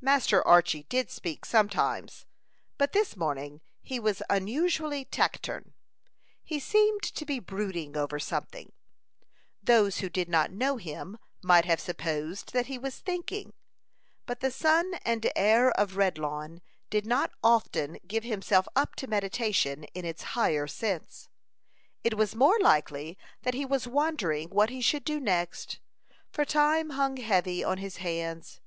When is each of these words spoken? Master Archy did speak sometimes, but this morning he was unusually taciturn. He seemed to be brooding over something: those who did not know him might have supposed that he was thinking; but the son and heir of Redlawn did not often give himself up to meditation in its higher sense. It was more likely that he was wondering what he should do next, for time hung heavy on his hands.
Master 0.00 0.42
Archy 0.48 0.84
did 0.84 1.10
speak 1.10 1.44
sometimes, 1.44 2.24
but 2.78 2.92
this 2.92 3.16
morning 3.18 3.60
he 3.82 4.00
was 4.00 4.22
unusually 4.30 5.04
taciturn. 5.04 5.74
He 6.42 6.58
seemed 6.58 7.02
to 7.02 7.26
be 7.26 7.38
brooding 7.38 7.94
over 7.94 8.18
something: 8.18 8.72
those 9.62 9.98
who 9.98 10.08
did 10.08 10.26
not 10.26 10.50
know 10.50 10.78
him 10.78 11.18
might 11.42 11.66
have 11.66 11.80
supposed 11.80 12.54
that 12.54 12.68
he 12.68 12.78
was 12.78 12.96
thinking; 13.00 13.52
but 14.24 14.40
the 14.40 14.50
son 14.50 14.94
and 15.04 15.30
heir 15.36 15.70
of 15.72 15.98
Redlawn 15.98 16.62
did 16.88 17.04
not 17.04 17.30
often 17.44 17.98
give 18.06 18.24
himself 18.24 18.66
up 18.74 18.94
to 18.94 19.06
meditation 19.06 19.84
in 19.92 20.06
its 20.06 20.22
higher 20.32 20.66
sense. 20.66 21.28
It 22.02 22.14
was 22.16 22.34
more 22.34 22.58
likely 22.58 23.18
that 23.42 23.52
he 23.52 23.66
was 23.66 23.86
wondering 23.86 24.48
what 24.48 24.70
he 24.70 24.80
should 24.80 25.04
do 25.04 25.20
next, 25.20 25.78
for 26.32 26.46
time 26.46 26.88
hung 26.88 27.18
heavy 27.18 27.62
on 27.62 27.76
his 27.76 27.98
hands. 27.98 28.62